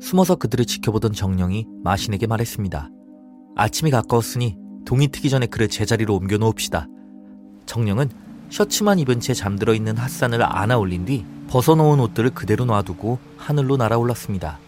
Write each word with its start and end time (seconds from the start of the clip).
숨어서 0.00 0.36
그들을 0.36 0.64
지켜보던 0.64 1.12
정령이 1.12 1.66
마신에게 1.82 2.26
말했습니다. 2.26 2.90
아침이 3.56 3.90
가까웠으니 3.90 4.56
동이 4.86 5.08
트기 5.08 5.28
전에 5.28 5.46
그를 5.46 5.68
제자리로 5.68 6.14
옮겨 6.14 6.38
놓읍시다. 6.38 6.86
정령은 7.66 8.10
셔츠만 8.50 8.98
입은 9.00 9.20
채 9.20 9.34
잠들어 9.34 9.74
있는 9.74 9.96
핫산을 9.96 10.42
안아 10.42 10.78
올린 10.78 11.04
뒤 11.04 11.24
벗어놓은 11.50 12.00
옷들을 12.00 12.30
그대로 12.30 12.64
놔두고 12.64 13.18
하늘로 13.36 13.76
날아올랐습니다. 13.76 14.58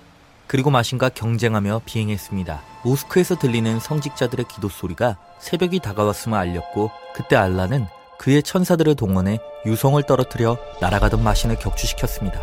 그리고 0.47 0.71
마신과 0.71 1.11
경쟁하며 1.11 1.83
비행했습니다. 1.85 2.61
모스크에서 2.85 3.37
들리는 3.37 3.79
성직자들의 3.79 4.47
기도 4.49 4.69
소리가 4.69 5.17
새벽이 5.39 5.79
다가왔음을 5.79 6.37
알렸고 6.37 6.91
그때 7.15 7.37
알라는 7.37 7.87
그의 8.19 8.43
천사들을 8.43 8.97
동원해 8.97 9.39
유성을 9.65 10.03
떨어뜨려 10.03 10.59
날아가던 10.81 11.23
마신을 11.23 11.57
격추시켰습니다. 11.59 12.41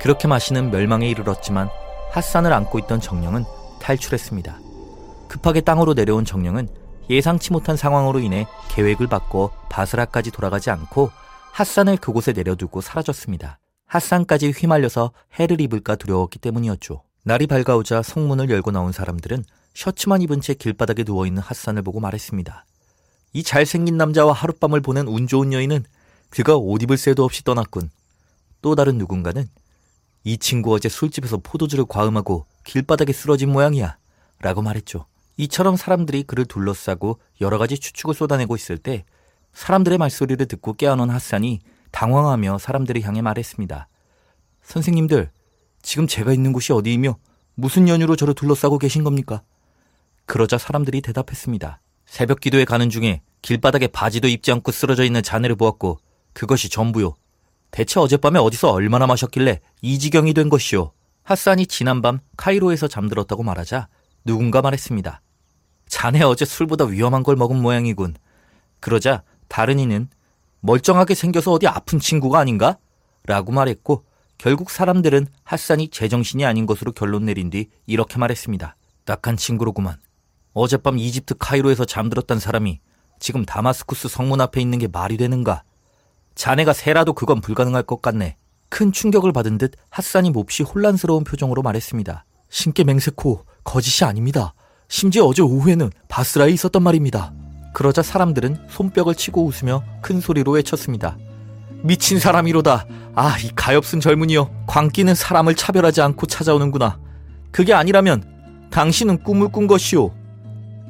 그렇게 0.00 0.28
마신은 0.28 0.70
멸망에 0.70 1.08
이르렀지만 1.08 1.70
핫산을 2.12 2.52
안고 2.52 2.78
있던 2.80 3.00
정령은 3.00 3.44
탈출했습니다. 3.80 4.60
급하게 5.28 5.62
땅으로 5.62 5.94
내려온 5.94 6.26
정령은 6.26 6.68
예상치 7.08 7.52
못한 7.52 7.74
상황으로 7.76 8.20
인해 8.20 8.46
계획을 8.68 9.06
바꿔 9.06 9.50
바스라까지 9.70 10.30
돌아가지 10.30 10.70
않고 10.70 11.10
핫산을 11.52 11.96
그곳에 11.96 12.32
내려두고 12.32 12.82
사라졌습니다. 12.82 13.58
핫산까지 13.86 14.50
휘말려서 14.50 15.12
해를 15.38 15.60
입을까 15.62 15.96
두려웠기 15.96 16.38
때문이었죠. 16.38 17.02
날이 17.24 17.46
밝아오자 17.46 18.02
성문을 18.02 18.50
열고 18.50 18.72
나온 18.72 18.92
사람들은 18.92 19.44
셔츠만 19.74 20.20
입은 20.20 20.42
채 20.42 20.52
길바닥에 20.52 21.04
누워있는 21.06 21.40
핫산을 21.40 21.80
보고 21.82 21.98
말했습니다. 21.98 22.66
이 23.32 23.42
잘생긴 23.42 23.96
남자와 23.96 24.34
하룻밤을 24.34 24.82
보낸 24.82 25.08
운 25.08 25.26
좋은 25.26 25.54
여인은 25.54 25.84
그가 26.28 26.56
옷 26.56 26.82
입을 26.82 26.98
새도 26.98 27.24
없이 27.24 27.42
떠났군. 27.42 27.90
또 28.60 28.74
다른 28.74 28.98
누군가는 28.98 29.48
이 30.24 30.38
친구 30.38 30.74
어제 30.74 30.88
술집에서 30.88 31.38
포도주를 31.38 31.84
과음하고 31.86 32.46
길바닥에 32.64 33.12
쓰러진 33.12 33.50
모양이야. 33.50 33.96
라고 34.40 34.62
말했죠. 34.62 35.06
이처럼 35.36 35.76
사람들이 35.76 36.24
그를 36.24 36.44
둘러싸고 36.44 37.18
여러 37.40 37.58
가지 37.58 37.78
추측을 37.78 38.14
쏟아내고 38.14 38.56
있을 38.56 38.78
때 38.78 39.04
사람들의 39.52 39.98
말소리를 39.98 40.44
듣고 40.46 40.74
깨어난 40.74 41.10
핫산이 41.10 41.60
당황하며 41.90 42.58
사람들을 42.58 43.02
향해 43.02 43.22
말했습니다. 43.22 43.88
선생님들, 44.62 45.30
지금 45.82 46.06
제가 46.06 46.32
있는 46.32 46.52
곳이 46.52 46.72
어디이며 46.72 47.16
무슨 47.54 47.88
연유로 47.88 48.16
저를 48.16 48.34
둘러싸고 48.34 48.78
계신 48.78 49.04
겁니까? 49.04 49.42
그러자 50.26 50.58
사람들이 50.58 51.00
대답했습니다. 51.02 51.80
새벽 52.06 52.40
기도에 52.40 52.64
가는 52.64 52.88
중에 52.88 53.22
길바닥에 53.42 53.88
바지도 53.88 54.28
입지 54.28 54.52
않고 54.52 54.72
쓰러져 54.72 55.04
있는 55.04 55.22
자네를 55.22 55.56
보았고 55.56 55.98
그것이 56.32 56.68
전부요. 56.68 57.16
대체 57.72 57.98
어젯밤에 57.98 58.38
어디서 58.38 58.70
얼마나 58.70 59.06
마셨길래 59.06 59.60
이 59.80 59.98
지경이 59.98 60.34
된 60.34 60.48
것이오. 60.50 60.92
핫산이 61.24 61.66
지난밤 61.66 62.20
카이로에서 62.36 62.86
잠들었다고 62.86 63.42
말하자 63.42 63.88
누군가 64.24 64.60
말했습니다. 64.60 65.22
자네 65.88 66.22
어제 66.22 66.44
술보다 66.44 66.84
위험한 66.84 67.22
걸 67.22 67.34
먹은 67.34 67.60
모양이군. 67.60 68.14
그러자 68.78 69.22
다른 69.48 69.80
이는 69.80 70.08
멀쩡하게 70.60 71.14
생겨서 71.14 71.52
어디 71.52 71.66
아픈 71.66 71.98
친구가 71.98 72.38
아닌가? 72.38 72.76
라고 73.24 73.52
말했고 73.52 74.04
결국 74.36 74.70
사람들은 74.70 75.28
핫산이 75.44 75.88
제정신이 75.88 76.44
아닌 76.44 76.66
것으로 76.66 76.92
결론 76.92 77.24
내린 77.24 77.48
뒤 77.48 77.70
이렇게 77.86 78.18
말했습니다. 78.18 78.76
딱한 79.06 79.38
친구로구만. 79.38 79.96
어젯밤 80.52 80.98
이집트 80.98 81.36
카이로에서 81.38 81.86
잠들었던 81.86 82.38
사람이 82.38 82.80
지금 83.18 83.46
다마스쿠스 83.46 84.08
성문 84.08 84.42
앞에 84.42 84.60
있는 84.60 84.78
게 84.78 84.88
말이 84.88 85.16
되는가? 85.16 85.62
자네가 86.34 86.72
새라도 86.72 87.12
그건 87.12 87.40
불가능할 87.40 87.82
것 87.82 88.02
같네. 88.02 88.36
큰 88.68 88.92
충격을 88.92 89.32
받은 89.32 89.58
듯 89.58 89.72
핫산이 89.90 90.30
몹시 90.30 90.62
혼란스러운 90.62 91.24
표정으로 91.24 91.62
말했습니다. 91.62 92.24
신께 92.48 92.84
맹세코 92.84 93.44
거짓이 93.64 94.06
아닙니다. 94.06 94.54
심지어 94.88 95.24
어제 95.24 95.42
오후에는 95.42 95.90
바스라에 96.08 96.50
있었단 96.50 96.82
말입니다. 96.82 97.32
그러자 97.74 98.02
사람들은 98.02 98.68
손뼉을 98.68 99.14
치고 99.14 99.44
웃으며 99.44 99.82
큰 100.02 100.20
소리로 100.20 100.52
외쳤습니다. 100.52 101.16
미친 101.82 102.18
사람이로다. 102.18 102.86
아, 103.14 103.36
이 103.38 103.50
가엾은 103.54 104.00
젊은이여. 104.00 104.66
광기는 104.66 105.14
사람을 105.14 105.54
차별하지 105.54 106.00
않고 106.00 106.26
찾아오는구나. 106.26 106.98
그게 107.50 107.74
아니라면 107.74 108.68
당신은 108.70 109.22
꿈을 109.22 109.48
꾼 109.48 109.66
것이오. 109.66 110.12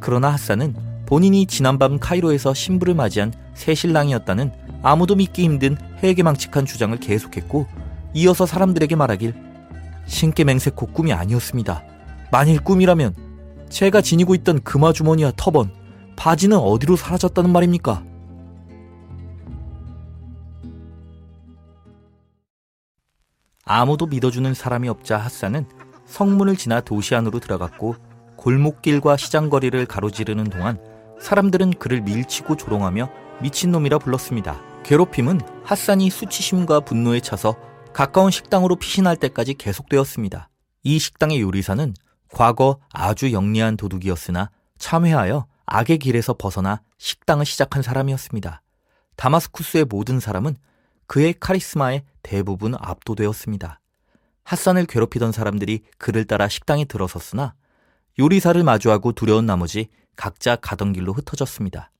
그러나 0.00 0.30
핫산은 0.32 1.04
본인이 1.06 1.46
지난밤 1.46 1.98
카이로에서 1.98 2.54
신부를 2.54 2.94
맞이한 2.94 3.32
새 3.54 3.74
신랑이었다는 3.74 4.52
아무도 4.82 5.14
믿기 5.14 5.44
힘든 5.44 5.76
해괴망측한 5.98 6.66
주장을 6.66 6.96
계속했고 6.98 7.66
이어서 8.14 8.46
사람들에게 8.46 8.96
말하길 8.96 9.34
신께 10.06 10.44
맹세코 10.44 10.86
꿈이 10.88 11.12
아니었습니다. 11.12 11.82
만일 12.30 12.60
꿈이라면 12.60 13.14
제가 13.68 14.00
지니고 14.00 14.34
있던 14.36 14.62
금화 14.62 14.92
주머니와 14.92 15.32
터번, 15.36 15.72
바지는 16.16 16.58
어디로 16.58 16.96
사라졌다는 16.96 17.50
말입니까? 17.50 18.04
아무도 23.64 24.06
믿어주는 24.06 24.52
사람이 24.52 24.88
없자 24.88 25.16
핫산은 25.16 25.66
성문을 26.04 26.56
지나 26.56 26.80
도시 26.80 27.14
안으로 27.14 27.40
들어갔고 27.40 27.94
골목길과 28.36 29.16
시장거리를 29.16 29.86
가로지르는 29.86 30.44
동안 30.44 30.78
사람들은 31.20 31.74
그를 31.74 32.02
밀치고 32.02 32.56
조롱하며 32.56 33.08
미친놈이라 33.42 33.98
불렀습니다. 33.98 34.60
괴롭힘은 34.84 35.40
핫산이 35.64 36.10
수치심과 36.10 36.80
분노에 36.80 37.20
차서 37.20 37.56
가까운 37.92 38.30
식당으로 38.30 38.76
피신할 38.76 39.16
때까지 39.16 39.54
계속되었습니다. 39.54 40.48
이 40.84 40.98
식당의 40.98 41.40
요리사는 41.40 41.94
과거 42.32 42.78
아주 42.92 43.32
영리한 43.32 43.76
도둑이었으나 43.76 44.50
참회하여 44.78 45.46
악의 45.66 45.98
길에서 45.98 46.34
벗어나 46.34 46.80
식당을 46.98 47.44
시작한 47.44 47.82
사람이었습니다. 47.82 48.62
다마스쿠스의 49.16 49.84
모든 49.84 50.20
사람은 50.20 50.56
그의 51.06 51.34
카리스마에 51.38 52.04
대부분 52.22 52.74
압도되었습니다. 52.78 53.80
핫산을 54.44 54.86
괴롭히던 54.86 55.32
사람들이 55.32 55.82
그를 55.98 56.24
따라 56.24 56.48
식당에 56.48 56.84
들어섰으나 56.84 57.54
요리사를 58.18 58.62
마주하고 58.62 59.12
두려운 59.12 59.46
나머지 59.46 59.88
각자 60.16 60.56
가던 60.56 60.92
길로 60.92 61.12
흩어졌습니다. 61.12 61.90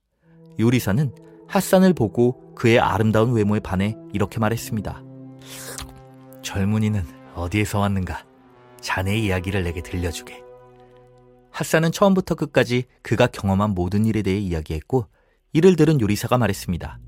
요리사는 0.58 1.31
핫산을 1.52 1.92
보고 1.92 2.54
그의 2.54 2.80
아름다운 2.80 3.34
외모에 3.34 3.60
반해 3.60 3.94
이렇게 4.14 4.38
말했습니다. 4.40 5.02
젊은이는 6.40 7.04
어디에서 7.34 7.78
왔는가? 7.78 8.24
자네의 8.80 9.26
이야기를 9.26 9.62
내게 9.62 9.82
들려주게. 9.82 10.42
핫산은 11.50 11.92
처음부터 11.92 12.36
끝까지 12.36 12.84
그가 13.02 13.26
경험한 13.26 13.72
모든 13.72 14.06
일에 14.06 14.22
대해 14.22 14.38
이야기했고 14.38 15.08
이를 15.52 15.76
들은 15.76 16.00
요리사가 16.00 16.38
말했습니다. 16.38 16.98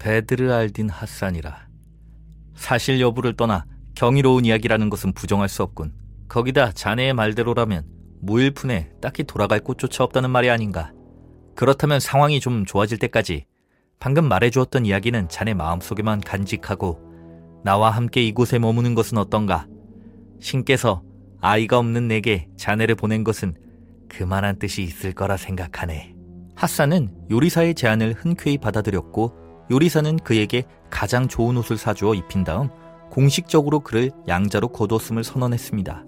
베드르 0.00 0.52
알딘 0.52 0.88
핫산이라. 0.88 1.68
사실 2.56 3.00
여부를 3.00 3.36
떠나 3.36 3.66
경이로운 3.94 4.44
이야기라는 4.44 4.90
것은 4.90 5.12
부정할 5.12 5.48
수 5.48 5.62
없군. 5.62 5.94
거기다 6.28 6.72
자네의 6.72 7.14
말대로라면 7.14 7.86
무일푼에 8.20 8.90
딱히 9.00 9.22
돌아갈 9.22 9.60
곳조차 9.60 10.02
없다는 10.02 10.28
말이 10.30 10.50
아닌가. 10.50 10.90
그렇다면 11.54 12.00
상황이 12.00 12.40
좀 12.40 12.66
좋아질 12.66 12.98
때까지 12.98 13.46
방금 14.02 14.24
말해주었던 14.24 14.84
이야기는 14.84 15.28
자네 15.28 15.54
마음속에만 15.54 16.22
간직하고 16.22 16.98
나와 17.62 17.92
함께 17.92 18.20
이곳에 18.20 18.58
머무는 18.58 18.96
것은 18.96 19.16
어떤가? 19.16 19.68
신께서 20.40 21.04
아이가 21.40 21.78
없는 21.78 22.08
내게 22.08 22.48
자네를 22.56 22.96
보낸 22.96 23.22
것은 23.22 23.54
그만한 24.08 24.58
뜻이 24.58 24.82
있을 24.82 25.12
거라 25.12 25.36
생각하네. 25.36 26.16
핫사는 26.56 27.28
요리사의 27.30 27.76
제안을 27.76 28.14
흔쾌히 28.14 28.58
받아들였고 28.58 29.68
요리사는 29.70 30.16
그에게 30.16 30.64
가장 30.90 31.28
좋은 31.28 31.56
옷을 31.56 31.78
사주어 31.78 32.14
입힌 32.14 32.42
다음 32.42 32.70
공식적으로 33.08 33.78
그를 33.78 34.10
양자로 34.26 34.70
거두었음을 34.70 35.22
선언했습니다. 35.22 36.04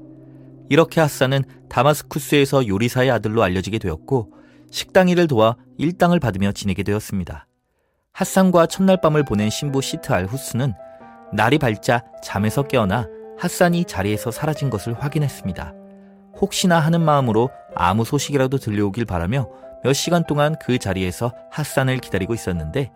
이렇게 0.69 1.01
핫사는 1.01 1.45
다마스쿠스에서 1.69 2.67
요리사의 2.67 3.13
아들로 3.13 3.45
알려지게 3.45 3.79
되었고 3.79 4.33
식당 4.73 5.09
일을 5.09 5.29
도와 5.29 5.55
일당을 5.79 6.19
받으며 6.19 6.51
지내게 6.51 6.83
되었습니다. 6.83 7.47
핫산과 8.15 8.67
첫날 8.67 9.01
밤을 9.01 9.25
보낸 9.25 9.51
신부 9.51 9.83
시트 9.83 10.13
알 10.13 10.27
후스는 10.27 10.75
날이 11.33 11.59
밝자 11.59 12.05
잠에서 12.23 12.63
깨어나 12.63 13.09
핫산이 13.41 13.87
자리에서 13.87 14.31
사라진 14.31 14.71
것을 14.71 14.95
확인했습니다. 14.95 15.75
혹시나 16.41 16.79
하는 16.79 17.01
마음으로 17.01 17.51
아무 17.75 18.05
소식이라도 18.05 18.59
들려오길 18.59 19.05
바라며 19.05 19.51
몇 19.83 19.93
시간 19.95 20.25
동안 20.25 20.55
그 20.63 20.79
자리에서 20.79 21.33
핫산을 21.51 21.99
기다리고 21.99 22.35
있었는데 22.35 22.93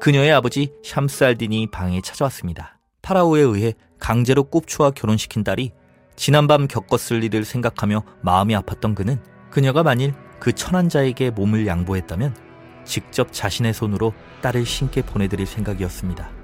그녀의 0.00 0.32
아버지 0.32 0.70
샴스 0.84 1.24
알딘이 1.24 1.68
방에 1.70 2.02
찾아왔습니다. 2.02 2.78
파라오에 3.00 3.40
의해 3.40 3.72
강제로 3.98 4.44
꼽추와 4.44 4.90
결혼시킨 4.90 5.44
딸이 5.44 5.72
지난밤 6.14 6.68
겪었을 6.68 7.24
일을 7.24 7.46
생각하며 7.46 8.02
마음이 8.20 8.54
아팠던 8.54 8.94
그는 8.94 9.18
그녀가 9.50 9.82
만일 9.82 10.12
그 10.38 10.52
천한 10.52 10.90
자에게 10.90 11.30
몸을 11.30 11.66
양보했다면 11.66 12.47
직접 12.88 13.32
자신의 13.32 13.74
손으로 13.74 14.14
딸을 14.40 14.64
신께 14.64 15.02
보내드릴 15.02 15.46
생각이었습니다. 15.46 16.37